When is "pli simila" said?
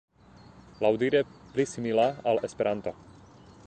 1.53-2.09